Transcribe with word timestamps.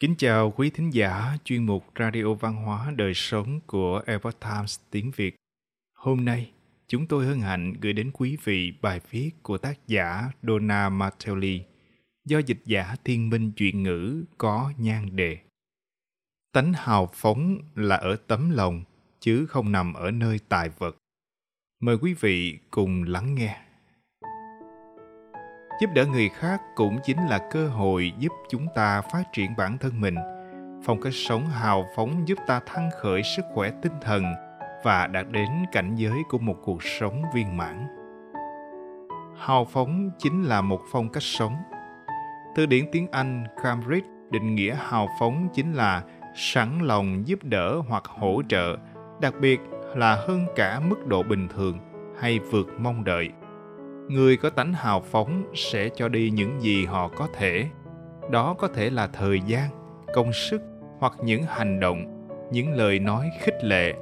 Kính 0.00 0.14
chào 0.18 0.50
quý 0.50 0.70
thính 0.70 0.90
giả 0.94 1.36
chuyên 1.44 1.66
mục 1.66 1.84
Radio 1.98 2.34
Văn 2.34 2.56
hóa 2.56 2.92
Đời 2.96 3.14
Sống 3.14 3.60
của 3.66 4.02
Epoch 4.06 4.40
Times 4.40 4.80
tiếng 4.90 5.10
Việt. 5.16 5.36
Hôm 5.98 6.24
nay, 6.24 6.50
chúng 6.88 7.06
tôi 7.06 7.26
hân 7.26 7.40
hạnh 7.40 7.74
gửi 7.80 7.92
đến 7.92 8.10
quý 8.14 8.36
vị 8.44 8.72
bài 8.82 9.00
viết 9.10 9.30
của 9.42 9.58
tác 9.58 9.78
giả 9.86 10.30
Donna 10.42 10.88
Martelli 10.88 11.62
do 12.24 12.38
dịch 12.38 12.60
giả 12.64 12.96
thiên 13.04 13.30
minh 13.30 13.52
chuyện 13.56 13.82
ngữ 13.82 14.24
có 14.38 14.72
nhan 14.78 15.16
đề. 15.16 15.38
Tánh 16.52 16.72
hào 16.72 17.10
phóng 17.14 17.58
là 17.74 17.96
ở 17.96 18.16
tấm 18.26 18.50
lòng, 18.50 18.84
chứ 19.20 19.46
không 19.46 19.72
nằm 19.72 19.94
ở 19.94 20.10
nơi 20.10 20.38
tài 20.48 20.68
vật. 20.68 20.96
Mời 21.80 21.98
quý 21.98 22.14
vị 22.14 22.58
cùng 22.70 23.02
lắng 23.02 23.34
nghe. 23.34 23.65
Giúp 25.80 25.90
đỡ 25.94 26.06
người 26.06 26.28
khác 26.28 26.62
cũng 26.74 26.98
chính 27.04 27.26
là 27.26 27.38
cơ 27.50 27.68
hội 27.68 28.12
giúp 28.18 28.32
chúng 28.48 28.66
ta 28.74 29.00
phát 29.00 29.32
triển 29.32 29.56
bản 29.56 29.78
thân 29.78 30.00
mình. 30.00 30.14
Phong 30.84 31.00
cách 31.00 31.12
sống 31.14 31.46
hào 31.46 31.86
phóng 31.96 32.28
giúp 32.28 32.38
ta 32.46 32.60
thăng 32.66 32.90
khởi 33.00 33.22
sức 33.36 33.42
khỏe 33.54 33.70
tinh 33.82 33.92
thần 34.02 34.24
và 34.84 35.06
đạt 35.06 35.26
đến 35.30 35.48
cảnh 35.72 35.94
giới 35.96 36.18
của 36.28 36.38
một 36.38 36.56
cuộc 36.64 36.82
sống 36.82 37.22
viên 37.34 37.56
mãn. 37.56 37.86
Hào 39.38 39.64
phóng 39.64 40.10
chính 40.18 40.42
là 40.42 40.60
một 40.60 40.80
phong 40.92 41.08
cách 41.08 41.22
sống. 41.22 41.56
Từ 42.54 42.66
điển 42.66 42.84
tiếng 42.92 43.08
Anh 43.12 43.44
Cambridge 43.62 44.08
định 44.30 44.54
nghĩa 44.54 44.76
hào 44.80 45.08
phóng 45.20 45.48
chính 45.54 45.72
là 45.72 46.02
sẵn 46.34 46.78
lòng 46.82 47.26
giúp 47.26 47.38
đỡ 47.42 47.82
hoặc 47.88 48.04
hỗ 48.06 48.42
trợ, 48.48 48.76
đặc 49.20 49.34
biệt 49.40 49.60
là 49.96 50.14
hơn 50.14 50.46
cả 50.56 50.80
mức 50.80 51.06
độ 51.06 51.22
bình 51.22 51.48
thường 51.48 51.78
hay 52.20 52.38
vượt 52.38 52.66
mong 52.78 53.04
đợi 53.04 53.30
người 54.08 54.36
có 54.36 54.50
tánh 54.50 54.72
hào 54.72 55.00
phóng 55.00 55.42
sẽ 55.54 55.88
cho 55.88 56.08
đi 56.08 56.30
những 56.30 56.60
gì 56.60 56.84
họ 56.84 57.08
có 57.08 57.28
thể. 57.34 57.66
Đó 58.30 58.54
có 58.58 58.68
thể 58.68 58.90
là 58.90 59.06
thời 59.06 59.40
gian, 59.46 59.70
công 60.14 60.32
sức 60.32 60.62
hoặc 60.98 61.12
những 61.24 61.42
hành 61.42 61.80
động, 61.80 62.28
những 62.52 62.72
lời 62.72 62.98
nói 62.98 63.30
khích 63.40 63.64
lệ, 63.64 63.94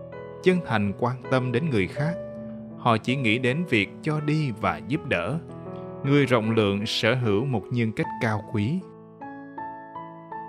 chân 0.42 0.58
thành 0.66 0.92
quan 0.98 1.16
tâm 1.30 1.52
đến 1.52 1.70
người 1.70 1.86
khác. 1.86 2.14
Họ 2.78 2.96
chỉ 2.98 3.16
nghĩ 3.16 3.38
đến 3.38 3.64
việc 3.64 3.88
cho 4.02 4.20
đi 4.20 4.50
và 4.60 4.80
giúp 4.88 5.06
đỡ. 5.08 5.38
Người 6.04 6.26
rộng 6.26 6.50
lượng 6.50 6.86
sở 6.86 7.14
hữu 7.14 7.44
một 7.44 7.62
nhân 7.70 7.92
cách 7.92 8.06
cao 8.22 8.44
quý. 8.52 8.80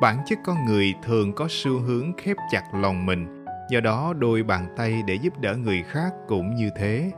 Bản 0.02 0.18
chất 0.26 0.40
con 0.46 0.66
người 0.66 0.94
thường 1.04 1.34
có 1.34 1.48
xu 1.50 1.80
hướng 1.80 2.14
khép 2.18 2.38
chặt 2.52 2.64
lòng 2.74 3.06
mình, 3.06 3.46
do 3.70 3.80
đó 3.80 4.14
đôi 4.18 4.44
bàn 4.44 4.74
tay 4.78 5.02
để 5.08 5.16
giúp 5.16 5.40
đỡ 5.40 5.56
người 5.56 5.84
khác 5.84 6.14
cũng 6.28 6.56
như 6.56 6.70
thế 6.78 7.12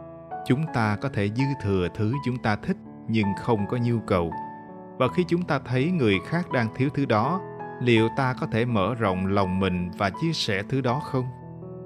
chúng 0.47 0.63
ta 0.73 0.97
có 1.01 1.09
thể 1.09 1.29
dư 1.29 1.43
thừa 1.61 1.87
thứ 1.95 2.13
chúng 2.25 2.37
ta 2.37 2.55
thích 2.55 2.77
nhưng 3.07 3.27
không 3.41 3.67
có 3.67 3.77
nhu 3.77 3.99
cầu. 3.99 4.33
Và 4.97 5.07
khi 5.07 5.23
chúng 5.27 5.43
ta 5.43 5.59
thấy 5.65 5.91
người 5.91 6.19
khác 6.27 6.51
đang 6.51 6.67
thiếu 6.75 6.89
thứ 6.93 7.05
đó, 7.05 7.41
liệu 7.81 8.09
ta 8.17 8.35
có 8.39 8.47
thể 8.51 8.65
mở 8.65 8.95
rộng 8.95 9.27
lòng 9.27 9.59
mình 9.59 9.91
và 9.97 10.09
chia 10.09 10.33
sẻ 10.33 10.63
thứ 10.69 10.81
đó 10.81 10.99
không? 10.99 11.25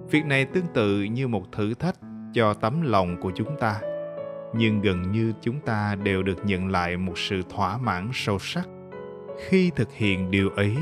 Việc 0.09 0.25
này 0.25 0.45
tương 0.45 0.67
tự 0.73 1.03
như 1.03 1.27
một 1.27 1.51
thử 1.51 1.73
thách 1.73 1.95
cho 2.33 2.53
tấm 2.53 2.81
lòng 2.81 3.21
của 3.21 3.31
chúng 3.35 3.55
ta. 3.59 3.79
Nhưng 4.55 4.81
gần 4.81 5.11
như 5.11 5.33
chúng 5.41 5.59
ta 5.59 5.95
đều 6.03 6.23
được 6.23 6.45
nhận 6.45 6.67
lại 6.67 6.97
một 6.97 7.17
sự 7.17 7.41
thỏa 7.49 7.77
mãn 7.77 8.09
sâu 8.13 8.39
sắc. 8.39 8.67
Khi 9.47 9.71
thực 9.75 9.93
hiện 9.93 10.31
điều 10.31 10.49
ấy, 10.49 10.77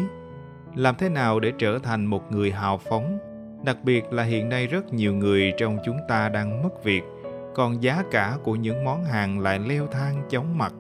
làm 0.76 0.96
thế 0.98 1.10
nào 1.10 1.40
để 1.40 1.52
trở 1.58 1.80
thành 1.80 2.06
một 2.06 2.32
người 2.32 2.52
hào 2.52 2.78
phóng? 2.78 3.18
Đặc 3.66 3.78
biệt 3.84 4.14
là 4.14 4.24
hiện 4.24 4.50
nay 4.50 4.68
rất 4.68 4.94
nhiều 4.94 5.14
người 5.14 5.54
trong 5.58 5.78
chúng 5.86 5.98
ta 6.08 6.30
đang 6.30 6.64
mất 6.64 6.84
việc 6.84 7.04
còn 7.60 7.84
giá 7.84 8.04
cả 8.12 8.38
của 8.44 8.56
những 8.56 8.84
món 8.84 9.04
hàng 9.04 9.40
lại 9.40 9.60
leo 9.60 9.88
thang 9.88 10.22
chóng 10.30 10.58
mặt, 10.58 10.74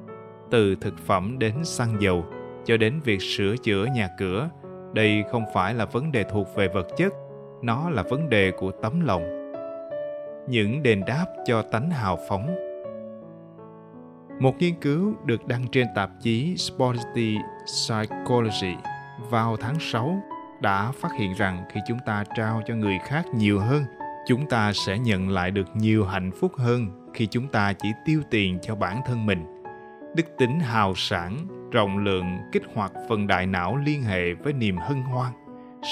từ 0.52 0.76
thực 0.76 0.94
phẩm 0.98 1.40
đến 1.40 1.54
xăng 1.64 2.02
dầu, 2.02 2.26
cho 2.66 2.78
đến 2.78 3.00
việc 3.04 3.22
sửa 3.22 3.56
chữa 3.58 3.86
nhà 3.86 4.10
cửa. 4.18 4.50
Đây 4.94 5.24
không 5.32 5.46
phải 5.54 5.74
là 5.74 5.86
vấn 5.86 6.12
đề 6.12 6.24
thuộc 6.24 6.48
về 6.56 6.68
vật 6.68 6.88
chất, 6.98 7.14
nó 7.62 7.90
là 7.90 8.04
vấn 8.04 8.30
đề 8.30 8.52
của 8.52 8.72
tấm 8.72 9.06
lòng. 9.06 9.24
Những 10.50 10.84
đền 10.84 11.04
đáp 11.08 11.26
cho 11.46 11.62
tánh 11.62 11.90
hào 11.90 12.20
phóng. 12.30 12.56
Một 14.40 14.56
nghiên 14.60 14.76
cứu 14.82 15.14
được 15.26 15.48
đăng 15.48 15.68
trên 15.72 15.88
tạp 15.96 16.10
chí 16.22 16.58
Sporty 16.58 17.38
Psychology 17.66 18.76
vào 19.30 19.58
tháng 19.58 19.80
6 19.80 20.22
đã 20.62 20.92
phát 20.92 21.10
hiện 21.20 21.34
rằng 21.34 21.64
khi 21.74 21.80
chúng 21.88 22.00
ta 22.06 22.24
trao 22.38 22.62
cho 22.68 22.76
người 22.76 23.00
khác 23.06 23.26
nhiều 23.34 23.60
hơn 23.60 23.84
chúng 24.30 24.46
ta 24.46 24.74
sẽ 24.74 24.98
nhận 24.98 25.30
lại 25.30 25.52
được 25.52 25.68
nhiều 25.74 26.06
hạnh 26.06 26.32
phúc 26.32 26.52
hơn 26.58 27.10
khi 27.14 27.28
chúng 27.28 27.48
ta 27.48 27.74
chỉ 27.74 27.90
tiêu 28.06 28.22
tiền 28.32 28.60
cho 28.62 28.76
bản 28.76 29.02
thân 29.06 29.26
mình. 29.26 29.64
Đức 30.16 30.24
tính 30.38 30.60
hào 30.60 30.94
sản 30.96 31.38
rộng 31.72 31.98
lượng, 31.98 32.38
kích 32.52 32.64
hoạt 32.74 32.92
phần 33.10 33.28
đại 33.28 33.46
não 33.46 33.78
liên 33.78 34.04
hệ 34.04 34.34
với 34.34 34.54
niềm 34.54 34.78
hân 34.78 35.02
hoan, 35.02 35.32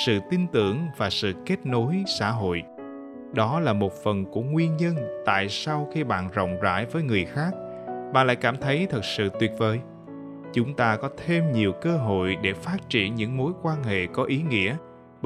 sự 0.06 0.20
tin 0.30 0.48
tưởng 0.48 0.80
và 0.98 1.10
sự 1.10 1.34
kết 1.46 1.66
nối 1.66 2.04
xã 2.20 2.32
hội. 2.32 2.64
Đó 3.34 3.60
là 3.60 3.74
một 3.74 3.94
phần 4.04 4.26
của 4.26 4.42
nguyên 4.42 4.78
nhân 4.78 4.96
tại 5.26 5.50
sao 5.50 5.90
khi 5.94 6.04
bạn 6.04 6.30
rộng 6.34 6.60
rãi 6.62 6.86
với 6.86 7.04
người 7.04 7.26
khác, 7.26 7.52
bạn 8.14 8.28
lại 8.28 8.36
cảm 8.36 8.58
thấy 8.58 8.88
thật 8.90 9.06
sự 9.06 9.30
tuyệt 9.40 9.52
vời. 9.58 9.80
Chúng 10.54 10.74
ta 10.74 10.98
có 10.98 11.10
thêm 11.26 11.52
nhiều 11.52 11.72
cơ 11.82 11.98
hội 11.98 12.38
để 12.42 12.54
phát 12.54 12.90
triển 12.90 13.16
những 13.16 13.38
mối 13.38 13.52
quan 13.62 13.84
hệ 13.84 14.06
có 14.06 14.24
ý 14.24 14.42
nghĩa 14.50 14.76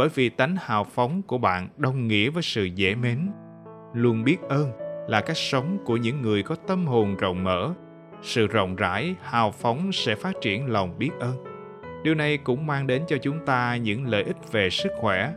bởi 0.02 0.10
vì 0.10 0.30
tánh 0.30 0.56
hào 0.60 0.84
phóng 0.84 1.22
của 1.22 1.38
bạn 1.38 1.68
đồng 1.78 2.08
nghĩa 2.08 2.30
với 2.30 2.44
sự 2.44 2.64
dễ 2.64 2.96
mến. 2.96 3.32
Luôn 3.94 4.24
biết 4.24 4.38
ơn 4.50 4.72
là 5.08 5.22
cách 5.22 5.38
sống 5.38 5.78
của 5.86 5.98
những 5.98 6.22
người 6.22 6.44
có 6.44 6.56
tâm 6.68 6.88
hồn 6.88 7.16
rộng 7.16 7.44
mở. 7.44 7.74
Sự 8.22 8.48
rộng 8.48 8.76
rãi, 8.76 9.16
hào 9.22 9.52
phóng 9.52 9.92
sẽ 9.92 10.16
phát 10.16 10.36
triển 10.42 10.68
lòng 10.68 10.98
biết 10.98 11.10
ơn. 11.20 11.44
Điều 12.04 12.16
này 12.16 12.38
cũng 12.38 12.68
mang 12.68 12.88
đến 12.88 13.04
cho 13.08 13.18
chúng 13.22 13.46
ta 13.46 13.76
những 13.76 14.08
lợi 14.08 14.24
ích 14.24 14.52
về 14.52 14.70
sức 14.70 14.92
khỏe, 14.98 15.34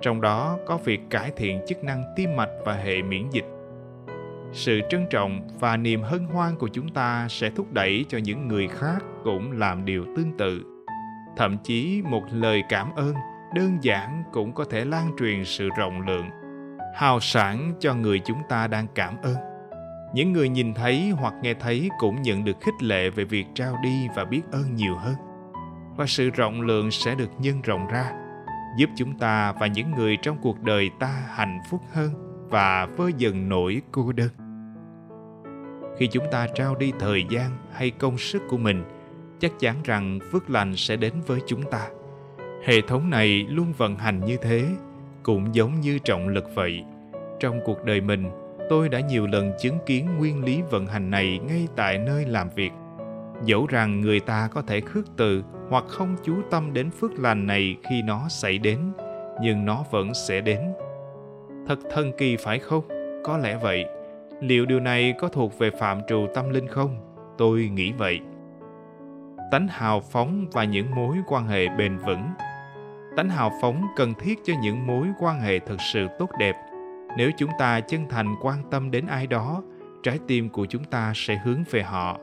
trong 0.00 0.20
đó 0.20 0.58
có 0.66 0.76
việc 0.76 1.00
cải 1.10 1.30
thiện 1.36 1.60
chức 1.68 1.84
năng 1.84 2.04
tim 2.16 2.36
mạch 2.36 2.50
và 2.64 2.74
hệ 2.74 3.02
miễn 3.02 3.30
dịch. 3.30 3.46
Sự 4.52 4.80
trân 4.90 5.06
trọng 5.10 5.48
và 5.60 5.76
niềm 5.76 6.02
hân 6.02 6.24
hoan 6.24 6.56
của 6.56 6.68
chúng 6.68 6.88
ta 6.88 7.26
sẽ 7.30 7.50
thúc 7.50 7.72
đẩy 7.72 8.04
cho 8.08 8.18
những 8.18 8.48
người 8.48 8.68
khác 8.68 8.98
cũng 9.24 9.52
làm 9.52 9.84
điều 9.84 10.04
tương 10.16 10.36
tự. 10.38 10.62
Thậm 11.36 11.56
chí 11.64 12.02
một 12.04 12.22
lời 12.32 12.62
cảm 12.68 12.94
ơn 12.96 13.14
đơn 13.54 13.78
giản 13.84 14.22
cũng 14.32 14.52
có 14.52 14.64
thể 14.70 14.84
lan 14.84 15.10
truyền 15.18 15.44
sự 15.44 15.68
rộng 15.78 16.06
lượng, 16.06 16.30
hào 16.94 17.20
sản 17.20 17.72
cho 17.80 17.94
người 17.94 18.18
chúng 18.24 18.42
ta 18.48 18.66
đang 18.66 18.86
cảm 18.94 19.16
ơn. 19.22 19.36
Những 20.14 20.32
người 20.32 20.48
nhìn 20.48 20.74
thấy 20.74 21.10
hoặc 21.10 21.34
nghe 21.42 21.54
thấy 21.54 21.88
cũng 21.98 22.22
nhận 22.22 22.44
được 22.44 22.56
khích 22.60 22.82
lệ 22.82 23.10
về 23.10 23.24
việc 23.24 23.46
trao 23.54 23.76
đi 23.82 24.08
và 24.16 24.24
biết 24.24 24.42
ơn 24.52 24.74
nhiều 24.74 24.96
hơn. 24.96 25.14
Và 25.96 26.06
sự 26.06 26.30
rộng 26.30 26.60
lượng 26.60 26.90
sẽ 26.90 27.14
được 27.14 27.30
nhân 27.38 27.62
rộng 27.62 27.86
ra, 27.86 28.12
giúp 28.78 28.90
chúng 28.96 29.18
ta 29.18 29.52
và 29.52 29.66
những 29.66 29.90
người 29.90 30.16
trong 30.22 30.36
cuộc 30.42 30.62
đời 30.62 30.90
ta 31.00 31.22
hạnh 31.28 31.60
phúc 31.70 31.80
hơn 31.92 32.10
và 32.50 32.86
vơi 32.86 33.12
dần 33.16 33.48
nỗi 33.48 33.82
cô 33.92 34.12
đơn. 34.12 34.30
Khi 35.98 36.06
chúng 36.06 36.24
ta 36.32 36.46
trao 36.54 36.74
đi 36.74 36.92
thời 37.00 37.24
gian 37.30 37.50
hay 37.72 37.90
công 37.90 38.18
sức 38.18 38.42
của 38.48 38.58
mình, 38.58 38.84
chắc 39.38 39.52
chắn 39.58 39.76
rằng 39.84 40.18
phước 40.32 40.50
lành 40.50 40.76
sẽ 40.76 40.96
đến 40.96 41.12
với 41.26 41.40
chúng 41.46 41.62
ta 41.62 41.88
hệ 42.64 42.80
thống 42.80 43.10
này 43.10 43.46
luôn 43.48 43.72
vận 43.76 43.96
hành 43.96 44.24
như 44.24 44.36
thế, 44.36 44.64
cũng 45.22 45.54
giống 45.54 45.80
như 45.80 45.98
trọng 45.98 46.28
lực 46.28 46.54
vậy. 46.54 46.84
Trong 47.40 47.60
cuộc 47.64 47.84
đời 47.84 48.00
mình, 48.00 48.30
tôi 48.70 48.88
đã 48.88 49.00
nhiều 49.00 49.26
lần 49.26 49.52
chứng 49.60 49.78
kiến 49.86 50.06
nguyên 50.18 50.44
lý 50.44 50.62
vận 50.70 50.86
hành 50.86 51.10
này 51.10 51.38
ngay 51.38 51.68
tại 51.76 51.98
nơi 51.98 52.24
làm 52.24 52.48
việc. 52.54 52.72
Dẫu 53.44 53.66
rằng 53.66 54.00
người 54.00 54.20
ta 54.20 54.48
có 54.52 54.62
thể 54.62 54.80
khước 54.80 55.04
từ 55.16 55.42
hoặc 55.68 55.84
không 55.88 56.16
chú 56.24 56.34
tâm 56.50 56.72
đến 56.72 56.90
phước 56.90 57.12
lành 57.12 57.46
này 57.46 57.76
khi 57.90 58.02
nó 58.02 58.28
xảy 58.28 58.58
đến, 58.58 58.78
nhưng 59.42 59.64
nó 59.64 59.84
vẫn 59.90 60.14
sẽ 60.14 60.40
đến. 60.40 60.60
Thật 61.66 61.78
thần 61.90 62.12
kỳ 62.18 62.36
phải 62.36 62.58
không? 62.58 62.88
Có 63.24 63.38
lẽ 63.38 63.58
vậy. 63.62 63.84
Liệu 64.40 64.66
điều 64.66 64.80
này 64.80 65.14
có 65.18 65.28
thuộc 65.28 65.58
về 65.58 65.70
phạm 65.70 66.00
trù 66.08 66.26
tâm 66.34 66.50
linh 66.50 66.68
không? 66.68 66.96
Tôi 67.38 67.70
nghĩ 67.72 67.92
vậy. 67.92 68.20
Tánh 69.50 69.68
hào 69.68 70.00
phóng 70.00 70.46
và 70.52 70.64
những 70.64 70.90
mối 70.94 71.16
quan 71.28 71.46
hệ 71.46 71.68
bền 71.68 71.98
vững 71.98 72.22
tánh 73.16 73.28
hào 73.28 73.52
phóng 73.60 73.86
cần 73.96 74.14
thiết 74.14 74.38
cho 74.44 74.54
những 74.62 74.86
mối 74.86 75.06
quan 75.20 75.40
hệ 75.40 75.58
thật 75.58 75.76
sự 75.92 76.06
tốt 76.18 76.30
đẹp. 76.38 76.56
Nếu 77.16 77.30
chúng 77.36 77.50
ta 77.58 77.80
chân 77.80 78.08
thành 78.08 78.34
quan 78.42 78.58
tâm 78.70 78.90
đến 78.90 79.06
ai 79.06 79.26
đó, 79.26 79.62
trái 80.02 80.18
tim 80.26 80.48
của 80.48 80.66
chúng 80.66 80.84
ta 80.84 81.12
sẽ 81.14 81.40
hướng 81.44 81.64
về 81.70 81.82
họ. 81.82 82.18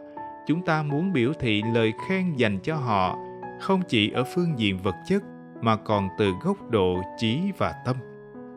Chúng 0.47 0.65
ta 0.65 0.83
muốn 0.83 1.13
biểu 1.13 1.33
thị 1.39 1.63
lời 1.73 1.93
khen 2.07 2.35
dành 2.35 2.59
cho 2.63 2.75
họ, 2.75 3.17
không 3.61 3.81
chỉ 3.87 4.11
ở 4.11 4.23
phương 4.23 4.59
diện 4.59 4.77
vật 4.83 4.95
chất, 5.07 5.23
mà 5.61 5.75
còn 5.75 6.09
từ 6.17 6.31
góc 6.43 6.69
độ 6.69 7.01
trí 7.17 7.39
và 7.57 7.73
tâm. 7.85 7.95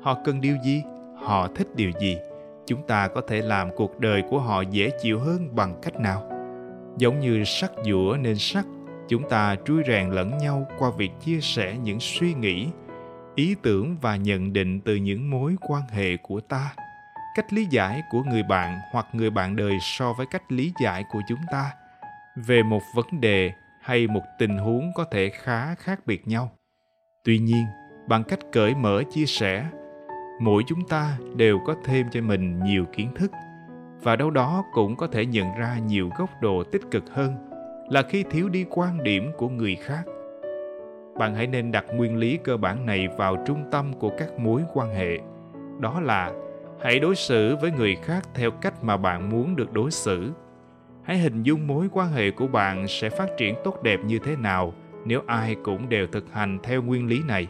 Họ 0.02 0.18
cần 0.24 0.40
điều 0.40 0.56
gì? 0.64 0.82
Họ 1.16 1.48
thích 1.54 1.68
điều 1.76 1.90
gì? 2.00 2.16
Chúng 2.66 2.86
ta 2.86 3.08
có 3.08 3.20
thể 3.28 3.40
làm 3.40 3.70
cuộc 3.76 4.00
đời 4.00 4.22
của 4.30 4.38
họ 4.38 4.60
dễ 4.60 4.90
chịu 5.02 5.18
hơn 5.18 5.56
bằng 5.56 5.74
cách 5.82 6.00
nào? 6.00 6.22
Giống 6.98 7.20
như 7.20 7.44
sắt 7.44 7.70
dũa 7.84 8.16
nên 8.20 8.36
sắt 8.38 8.64
chúng 9.12 9.28
ta 9.28 9.56
trui 9.64 9.82
rèn 9.86 10.10
lẫn 10.10 10.38
nhau 10.38 10.66
qua 10.78 10.90
việc 10.96 11.10
chia 11.20 11.40
sẻ 11.40 11.76
những 11.82 12.00
suy 12.00 12.34
nghĩ, 12.34 12.68
ý 13.34 13.54
tưởng 13.62 13.96
và 14.00 14.16
nhận 14.16 14.52
định 14.52 14.80
từ 14.80 14.96
những 14.96 15.30
mối 15.30 15.56
quan 15.60 15.82
hệ 15.88 16.16
của 16.16 16.40
ta. 16.40 16.74
Cách 17.36 17.52
lý 17.52 17.66
giải 17.70 18.02
của 18.10 18.22
người 18.22 18.42
bạn 18.42 18.78
hoặc 18.92 19.06
người 19.12 19.30
bạn 19.30 19.56
đời 19.56 19.78
so 19.80 20.12
với 20.12 20.26
cách 20.30 20.52
lý 20.52 20.72
giải 20.82 21.04
của 21.12 21.20
chúng 21.28 21.38
ta. 21.52 21.70
Về 22.36 22.62
một 22.62 22.82
vấn 22.94 23.20
đề 23.20 23.52
hay 23.82 24.06
một 24.06 24.22
tình 24.38 24.58
huống 24.58 24.92
có 24.94 25.04
thể 25.12 25.30
khá 25.42 25.74
khác 25.74 26.00
biệt 26.06 26.28
nhau. 26.28 26.50
Tuy 27.24 27.38
nhiên, 27.38 27.66
bằng 28.08 28.24
cách 28.24 28.40
cởi 28.52 28.74
mở 28.74 29.02
chia 29.14 29.26
sẻ, 29.26 29.66
mỗi 30.40 30.62
chúng 30.66 30.88
ta 30.88 31.18
đều 31.36 31.58
có 31.66 31.74
thêm 31.84 32.06
cho 32.10 32.20
mình 32.20 32.64
nhiều 32.64 32.84
kiến 32.92 33.08
thức 33.16 33.32
và 34.02 34.16
đâu 34.16 34.30
đó 34.30 34.64
cũng 34.72 34.96
có 34.96 35.06
thể 35.06 35.26
nhận 35.26 35.54
ra 35.58 35.78
nhiều 35.86 36.10
góc 36.18 36.30
độ 36.40 36.64
tích 36.64 36.82
cực 36.90 37.04
hơn 37.10 37.51
là 37.92 38.02
khi 38.02 38.24
thiếu 38.30 38.48
đi 38.48 38.64
quan 38.70 39.02
điểm 39.02 39.30
của 39.36 39.48
người 39.48 39.76
khác. 39.76 40.02
Bạn 41.18 41.34
hãy 41.34 41.46
nên 41.46 41.72
đặt 41.72 41.84
nguyên 41.94 42.16
lý 42.16 42.38
cơ 42.44 42.56
bản 42.56 42.86
này 42.86 43.08
vào 43.18 43.36
trung 43.46 43.64
tâm 43.70 43.92
của 43.92 44.10
các 44.18 44.38
mối 44.38 44.62
quan 44.74 44.94
hệ. 44.94 45.18
Đó 45.80 46.00
là, 46.00 46.32
hãy 46.80 46.98
đối 46.98 47.16
xử 47.16 47.56
với 47.56 47.70
người 47.70 47.96
khác 47.96 48.28
theo 48.34 48.50
cách 48.50 48.84
mà 48.84 48.96
bạn 48.96 49.30
muốn 49.30 49.56
được 49.56 49.72
đối 49.72 49.90
xử. 49.90 50.30
Hãy 51.02 51.18
hình 51.18 51.42
dung 51.42 51.66
mối 51.66 51.88
quan 51.92 52.12
hệ 52.12 52.30
của 52.30 52.46
bạn 52.46 52.88
sẽ 52.88 53.10
phát 53.10 53.28
triển 53.38 53.54
tốt 53.64 53.82
đẹp 53.82 54.00
như 54.04 54.18
thế 54.18 54.36
nào 54.36 54.74
nếu 55.04 55.22
ai 55.26 55.56
cũng 55.64 55.88
đều 55.88 56.06
thực 56.06 56.32
hành 56.32 56.58
theo 56.62 56.82
nguyên 56.82 57.06
lý 57.06 57.20
này. 57.28 57.46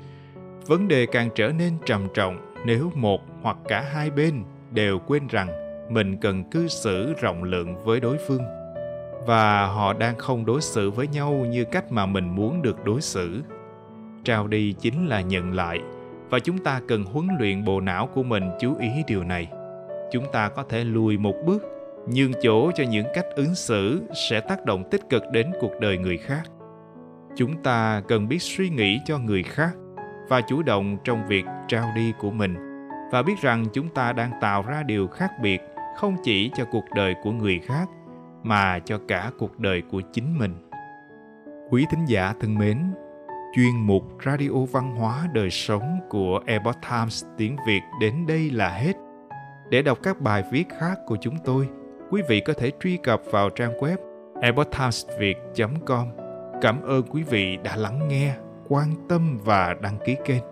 Vấn 0.66 0.88
đề 0.88 1.06
càng 1.06 1.28
trở 1.34 1.52
nên 1.58 1.72
trầm 1.86 2.06
trọng 2.14 2.54
nếu 2.66 2.92
một 2.94 3.20
hoặc 3.42 3.56
cả 3.68 3.80
hai 3.80 4.10
bên 4.10 4.42
đều 4.70 4.98
quên 4.98 5.26
rằng 5.26 5.48
mình 5.90 6.16
cần 6.16 6.44
cư 6.44 6.68
xử 6.68 7.14
rộng 7.20 7.44
lượng 7.44 7.84
với 7.84 8.00
đối 8.00 8.18
phương 8.28 8.61
và 9.26 9.66
họ 9.66 9.92
đang 9.92 10.16
không 10.18 10.46
đối 10.46 10.60
xử 10.60 10.90
với 10.90 11.08
nhau 11.08 11.32
như 11.32 11.64
cách 11.64 11.92
mà 11.92 12.06
mình 12.06 12.28
muốn 12.34 12.62
được 12.62 12.84
đối 12.84 13.00
xử. 13.00 13.42
Trao 14.24 14.46
đi 14.46 14.72
chính 14.72 15.06
là 15.06 15.20
nhận 15.20 15.52
lại, 15.52 15.80
và 16.30 16.38
chúng 16.38 16.58
ta 16.58 16.80
cần 16.88 17.04
huấn 17.04 17.28
luyện 17.38 17.64
bộ 17.64 17.80
não 17.80 18.06
của 18.06 18.22
mình 18.22 18.50
chú 18.60 18.76
ý 18.78 18.88
điều 19.06 19.24
này. 19.24 19.48
Chúng 20.12 20.24
ta 20.32 20.48
có 20.48 20.62
thể 20.68 20.84
lùi 20.84 21.18
một 21.18 21.34
bước, 21.46 21.62
nhường 22.06 22.32
chỗ 22.42 22.70
cho 22.74 22.84
những 22.84 23.06
cách 23.14 23.26
ứng 23.34 23.54
xử 23.54 24.02
sẽ 24.30 24.40
tác 24.40 24.64
động 24.64 24.84
tích 24.90 25.08
cực 25.10 25.22
đến 25.32 25.52
cuộc 25.60 25.72
đời 25.80 25.98
người 25.98 26.16
khác. 26.16 26.42
Chúng 27.36 27.62
ta 27.62 28.02
cần 28.08 28.28
biết 28.28 28.42
suy 28.42 28.68
nghĩ 28.68 29.00
cho 29.04 29.18
người 29.18 29.42
khác 29.42 29.70
và 30.28 30.40
chủ 30.40 30.62
động 30.62 30.96
trong 31.04 31.26
việc 31.26 31.44
trao 31.68 31.92
đi 31.96 32.12
của 32.18 32.30
mình, 32.30 32.54
và 33.12 33.22
biết 33.22 33.34
rằng 33.42 33.66
chúng 33.72 33.88
ta 33.88 34.12
đang 34.12 34.30
tạo 34.40 34.64
ra 34.68 34.82
điều 34.82 35.08
khác 35.08 35.30
biệt 35.42 35.60
không 35.96 36.16
chỉ 36.24 36.50
cho 36.54 36.64
cuộc 36.64 36.84
đời 36.94 37.14
của 37.22 37.30
người 37.30 37.58
khác 37.58 37.88
mà 38.42 38.78
cho 38.78 38.98
cả 39.08 39.30
cuộc 39.38 39.58
đời 39.58 39.82
của 39.90 40.00
chính 40.12 40.38
mình 40.38 40.54
quý 41.70 41.86
thính 41.90 42.04
giả 42.04 42.34
thân 42.40 42.58
mến 42.58 42.78
chuyên 43.54 43.74
mục 43.74 44.02
radio 44.24 44.64
văn 44.72 44.96
hóa 44.96 45.28
đời 45.32 45.50
sống 45.50 46.00
của 46.08 46.40
Epoch 46.46 46.76
Times 46.90 47.24
tiếng 47.36 47.56
Việt 47.66 47.80
đến 48.00 48.26
đây 48.26 48.50
là 48.50 48.68
hết. 48.68 48.92
Để 49.70 49.82
đọc 49.82 49.98
các 50.02 50.20
bài 50.20 50.44
viết 50.50 50.64
khác 50.78 50.98
của 51.06 51.16
chúng 51.20 51.36
tôi, 51.44 51.68
quý 52.10 52.22
vị 52.28 52.40
có 52.40 52.52
thể 52.52 52.70
truy 52.80 52.96
cập 52.96 53.22
vào 53.30 53.50
trang 53.50 53.72
web 53.72 53.96
epochtimesviet.com. 54.40 56.08
Cảm 56.62 56.82
ơn 56.82 57.02
quý 57.02 57.22
vị 57.22 57.58
đã 57.64 57.76
lắng 57.76 58.08
nghe, 58.08 58.34
quan 58.68 58.88
tâm 59.08 59.38
và 59.44 59.74
đăng 59.80 59.98
ký 60.04 60.16
kênh. 60.24 60.51